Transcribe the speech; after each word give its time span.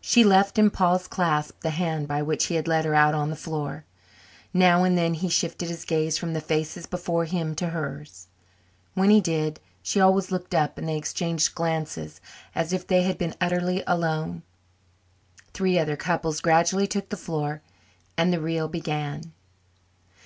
She 0.00 0.24
left 0.24 0.58
in 0.58 0.70
Paul's 0.70 1.06
clasp 1.06 1.60
the 1.60 1.68
hand 1.76 2.08
by 2.08 2.22
which 2.22 2.46
he 2.46 2.54
had 2.54 2.66
led 2.66 2.86
her 2.86 2.94
out 2.94 3.12
on 3.14 3.28
the 3.28 3.36
floor. 3.36 3.84
Now 4.54 4.82
and 4.82 4.96
then 4.96 5.12
he 5.12 5.28
shifted 5.28 5.68
his 5.68 5.84
gaze 5.84 6.16
from 6.16 6.32
the 6.32 6.40
faces 6.40 6.86
before 6.86 7.26
him 7.26 7.54
to 7.56 7.66
hers. 7.68 8.28
When 8.94 9.10
he 9.10 9.20
did, 9.20 9.60
she 9.82 10.00
always 10.00 10.30
looked 10.30 10.54
up 10.54 10.78
and 10.78 10.88
they 10.88 10.96
exchanged 10.96 11.54
glances 11.54 12.18
as 12.54 12.72
if 12.72 12.86
they 12.86 13.02
had 13.02 13.18
been 13.18 13.34
utterly 13.42 13.84
alone. 13.86 14.42
Three 15.52 15.78
other 15.78 15.96
couples 15.96 16.40
gradually 16.40 16.86
took 16.86 17.10
the 17.10 17.16
floor 17.18 17.60
and 18.16 18.32
the 18.32 18.40
reel 18.40 18.68
began. 18.68 19.34